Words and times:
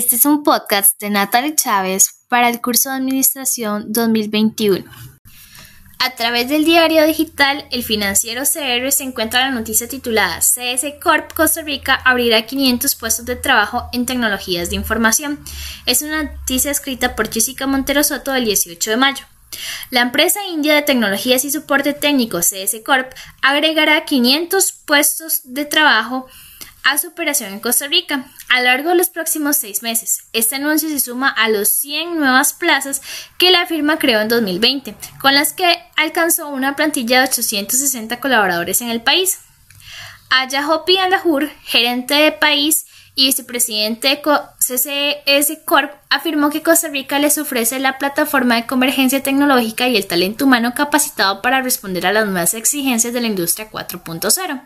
Este 0.00 0.16
es 0.16 0.24
un 0.24 0.42
podcast 0.42 0.98
de 0.98 1.10
Natalie 1.10 1.54
Chávez 1.54 2.24
para 2.28 2.48
el 2.48 2.62
curso 2.62 2.88
de 2.88 2.96
Administración 2.96 3.92
2021. 3.92 4.90
A 5.98 6.10
través 6.12 6.48
del 6.48 6.64
diario 6.64 7.06
digital 7.06 7.66
El 7.70 7.84
Financiero 7.84 8.44
CR 8.44 8.90
se 8.92 9.04
encuentra 9.04 9.40
la 9.40 9.50
noticia 9.50 9.88
titulada 9.88 10.38
CS 10.38 10.86
Corp 11.02 11.34
Costa 11.34 11.60
Rica 11.60 11.96
abrirá 11.96 12.46
500 12.46 12.94
puestos 12.94 13.26
de 13.26 13.36
trabajo 13.36 13.90
en 13.92 14.06
tecnologías 14.06 14.70
de 14.70 14.76
información. 14.76 15.38
Es 15.84 16.00
una 16.00 16.22
noticia 16.22 16.70
escrita 16.70 17.14
por 17.14 17.30
Jessica 17.30 17.66
Montero 17.66 18.02
Soto 18.02 18.34
el 18.34 18.46
18 18.46 18.92
de 18.92 18.96
mayo. 18.96 19.26
La 19.90 20.00
empresa 20.00 20.40
india 20.46 20.74
de 20.74 20.80
tecnologías 20.80 21.44
y 21.44 21.50
soporte 21.50 21.92
técnico 21.92 22.38
CS 22.38 22.80
Corp 22.86 23.12
agregará 23.42 24.06
500 24.06 24.72
puestos 24.86 25.42
de 25.44 25.66
trabajo 25.66 26.26
a 26.84 26.98
su 26.98 27.08
operación 27.08 27.52
en 27.52 27.60
Costa 27.60 27.86
Rica 27.86 28.26
a 28.48 28.60
lo 28.60 28.66
largo 28.66 28.90
de 28.90 28.96
los 28.96 29.10
próximos 29.10 29.56
seis 29.56 29.82
meses. 29.82 30.24
Este 30.32 30.56
anuncio 30.56 30.88
se 30.88 31.00
suma 31.00 31.28
a 31.28 31.48
los 31.48 31.68
100 31.68 32.16
nuevas 32.16 32.52
plazas 32.52 33.02
que 33.38 33.50
la 33.50 33.66
firma 33.66 33.98
creó 33.98 34.20
en 34.20 34.28
2020, 34.28 34.94
con 35.20 35.34
las 35.34 35.52
que 35.52 35.78
alcanzó 35.96 36.48
una 36.48 36.76
plantilla 36.76 37.20
de 37.20 37.28
860 37.28 38.20
colaboradores 38.20 38.80
en 38.80 38.90
el 38.90 39.02
país. 39.02 39.38
Ayahopi 40.30 40.96
Alahur, 40.96 41.50
gerente 41.64 42.14
de 42.14 42.32
país 42.32 42.86
y 43.16 43.26
vicepresidente 43.26 44.08
de 44.08 44.22
CCS 44.58 45.58
Corp, 45.64 45.92
afirmó 46.08 46.50
que 46.50 46.62
Costa 46.62 46.88
Rica 46.88 47.18
les 47.18 47.36
ofrece 47.38 47.78
la 47.80 47.98
plataforma 47.98 48.54
de 48.54 48.66
convergencia 48.66 49.22
tecnológica 49.22 49.88
y 49.88 49.96
el 49.96 50.06
talento 50.06 50.44
humano 50.44 50.72
capacitado 50.74 51.42
para 51.42 51.60
responder 51.60 52.06
a 52.06 52.12
las 52.12 52.26
nuevas 52.26 52.54
exigencias 52.54 53.12
de 53.12 53.20
la 53.20 53.26
industria 53.26 53.70
4.0. 53.70 54.62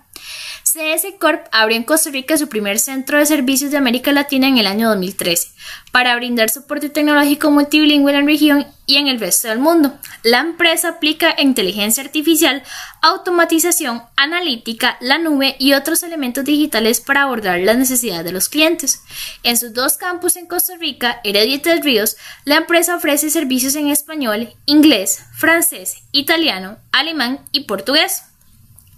CS 0.64 1.14
Corp 1.20 1.46
abrió 1.52 1.76
en 1.76 1.84
Costa 1.84 2.10
Rica 2.10 2.36
su 2.36 2.48
primer 2.48 2.78
centro 2.78 3.18
de 3.18 3.26
servicios 3.26 3.70
de 3.70 3.76
América 3.76 4.12
Latina 4.12 4.48
en 4.48 4.58
el 4.58 4.66
año 4.66 4.88
2013 4.88 5.50
para 5.92 6.16
brindar 6.16 6.50
soporte 6.50 6.88
tecnológico 6.88 7.50
multilingüe 7.50 8.12
en 8.12 8.18
la 8.18 8.26
región 8.26 8.66
y 8.86 8.96
en 8.96 9.06
el 9.06 9.20
resto 9.20 9.48
del 9.48 9.60
mundo. 9.60 9.96
La 10.22 10.40
empresa 10.40 10.88
aplica 10.88 11.40
inteligencia 11.40 12.02
artificial, 12.02 12.62
automatización, 13.02 14.02
analítica, 14.16 14.98
la 15.00 15.18
nube 15.18 15.54
y 15.58 15.74
otros 15.74 16.02
elementos 16.02 16.44
digitales 16.44 17.00
para 17.00 17.22
abordar 17.22 17.60
las 17.60 17.78
necesidades 17.78 18.24
de 18.24 18.32
los 18.32 18.48
clientes. 18.48 19.02
En 19.42 19.56
sus 19.56 19.72
dos 19.72 19.96
campus 19.96 20.36
en 20.36 20.46
Costa 20.46 20.76
Rica, 20.76 21.20
Heredia 21.24 21.60
y 21.64 21.80
Ríos, 21.80 22.16
la 22.44 22.56
empresa 22.56 22.96
ofrece 22.96 23.30
servicios 23.30 23.76
en 23.76 23.88
español, 23.88 24.52
inglés, 24.66 25.22
francés, 25.36 25.98
italiano, 26.12 26.78
alemán 26.90 27.40
y 27.52 27.60
portugués. 27.60 28.24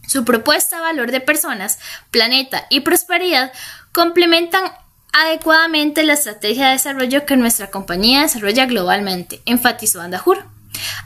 Su 0.06 0.24
propuesta 0.24 0.80
valor 0.80 1.10
de 1.10 1.20
personas, 1.20 1.78
planeta 2.10 2.66
y 2.70 2.80
prosperidad 2.80 3.52
complementan 3.92 4.72
adecuadamente 5.12 6.04
la 6.04 6.12
estrategia 6.12 6.66
de 6.66 6.72
desarrollo 6.72 7.24
que 7.24 7.36
nuestra 7.36 7.70
compañía 7.70 8.22
desarrolla 8.22 8.66
globalmente, 8.66 9.40
enfatizó 9.46 10.00
Andajur. 10.00 10.44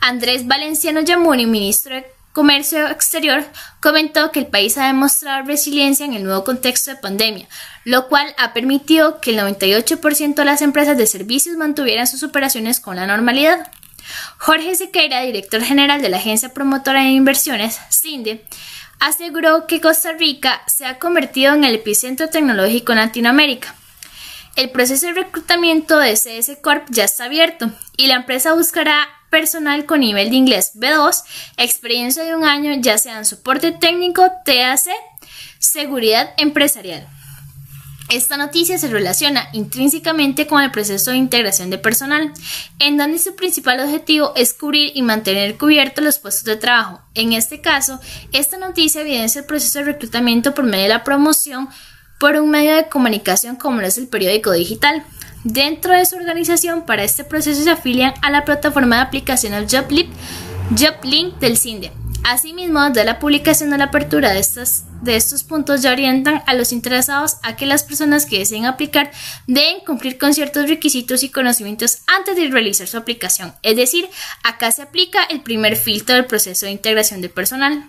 Andrés 0.01 0.47
Valenciano 0.47 1.01
Yamuni, 1.01 1.47
ministro 1.47 1.95
de 1.95 2.07
Comercio 2.33 2.89
Exterior, 2.89 3.45
comentó 3.81 4.31
que 4.33 4.41
el 4.41 4.47
país 4.47 4.79
ha 4.79 4.87
demostrado 4.87 5.47
resiliencia 5.47 6.07
en 6.07 6.15
el 6.15 6.25
nuevo 6.25 6.45
contexto 6.45 6.91
de 6.91 6.97
pandemia, 6.97 7.47
lo 7.85 8.09
cual 8.09 8.35
ha 8.39 8.53
permitido 8.53 9.21
que 9.21 9.31
el 9.31 9.39
98% 9.39 10.35
de 10.35 10.45
las 10.45 10.63
empresas 10.63 10.97
de 10.97 11.07
servicios 11.07 11.57
mantuvieran 11.57 12.07
sus 12.07 12.23
operaciones 12.23 12.81
con 12.81 12.97
la 12.97 13.07
normalidad. 13.07 13.71
Jorge 14.39 14.75
Sequeira, 14.75 15.21
director 15.23 15.63
general 15.63 16.03
de 16.03 16.09
la 16.09 16.17
Agencia 16.17 16.55
Promotora 16.55 17.03
de 17.03 17.11
Inversiones, 17.11 17.79
CINDE, 17.91 18.45
aseguró 19.01 19.67
que 19.67 19.81
Costa 19.81 20.13
Rica 20.13 20.63
se 20.67 20.87
ha 20.87 20.99
convertido 20.99 21.55
en 21.55 21.65
el 21.65 21.75
epicentro 21.75 22.29
tecnológico 22.29 22.93
en 22.93 22.99
Latinoamérica. 22.99 23.75
El 24.57 24.71
proceso 24.71 25.07
de 25.07 25.15
reclutamiento 25.15 25.99
de 25.99 26.15
CS 26.15 26.59
Corp 26.61 26.87
ya 26.91 27.05
está 27.05 27.25
abierto 27.25 27.71
y 27.97 28.07
la 28.07 28.17
empresa 28.17 28.53
buscará 28.53 29.09
personal 29.31 29.87
con 29.87 30.01
nivel 30.01 30.31
de 30.31 30.37
inglés 30.37 30.73
B2, 30.75 31.23
experiencia 31.57 32.25
de 32.25 32.35
un 32.35 32.45
año 32.45 32.73
ya 32.81 32.99
sea 32.99 33.19
en 33.19 33.25
soporte 33.25 33.73
técnico, 33.73 34.31
TAC, 34.45 34.93
seguridad 35.59 36.35
empresarial. 36.37 37.07
Esta 38.11 38.37
noticia 38.37 38.77
se 38.77 38.89
relaciona 38.89 39.49
intrínsecamente 39.53 40.49
con 40.49 40.61
el 40.61 40.73
proceso 40.73 41.13
de 41.13 41.17
integración 41.17 41.71
de 41.71 41.79
personal, 41.79 42.33
en 42.81 42.97
donde 42.97 43.21
su 43.21 43.37
principal 43.37 43.79
objetivo 43.79 44.33
es 44.35 44.53
cubrir 44.53 44.91
y 44.97 45.03
mantener 45.03 45.57
cubiertos 45.57 46.03
los 46.03 46.19
puestos 46.19 46.43
de 46.43 46.57
trabajo. 46.57 47.01
En 47.15 47.35
este 47.35 47.61
caso, 47.61 48.01
esta 48.33 48.59
noticia 48.59 49.03
evidencia 49.03 49.43
el 49.43 49.47
proceso 49.47 49.79
de 49.79 49.85
reclutamiento 49.85 50.55
por 50.55 50.65
medio 50.65 50.83
de 50.83 50.89
la 50.89 51.05
promoción 51.05 51.69
por 52.19 52.35
un 52.35 52.51
medio 52.51 52.75
de 52.75 52.89
comunicación 52.89 53.55
como 53.55 53.81
es 53.81 53.97
el 53.97 54.09
periódico 54.09 54.51
digital. 54.51 55.05
Dentro 55.45 55.95
de 55.95 56.05
su 56.05 56.17
organización, 56.17 56.87
para 56.87 57.05
este 57.05 57.23
proceso 57.23 57.63
se 57.63 57.71
afilian 57.71 58.15
a 58.23 58.31
la 58.31 58.45
plataforma 58.45 58.97
de 58.97 59.03
aplicación 59.03 59.55
JobLink, 59.69 60.11
JobLink 60.77 61.39
del 61.39 61.57
CINDE, 61.57 61.93
Asimismo, 62.25 62.91
de 62.91 63.05
la 63.05 63.19
publicación 63.19 63.71
de 63.71 63.79
la 63.79 63.85
apertura 63.85 64.33
de 64.33 64.41
estos, 64.41 64.83
de 65.03 65.17
estos 65.17 65.43
puntos 65.43 65.83
ya 65.83 65.93
orientan 65.93 66.43
a 66.47 66.55
los 66.55 66.73
interesados 66.73 67.37
a 67.43 67.57
que 67.57 67.67
las 67.67 67.83
personas 67.83 68.27
que 68.27 68.39
deseen 68.39 68.67
aplicar 68.67 69.11
deben 69.47 69.81
cumplir 69.81 70.19
con 70.19 70.35
ciertos 70.35 70.69
requisitos 70.69 71.23
y 71.23 71.31
conocimientos 71.31 72.03
antes 72.07 72.37
de 72.37 72.49
realizar 72.49 72.87
su 72.87 72.99
aplicación. 72.99 73.55
Es 73.63 73.77
decir, 73.77 74.09
acá 74.43 74.71
se 74.71 74.83
aplica 74.83 75.25
el 75.25 75.41
primer 75.41 75.77
filtro 75.77 76.15
del 76.15 76.27
proceso 76.27 76.67
de 76.67 76.73
integración 76.73 77.21
de 77.21 77.31
personal. 77.31 77.85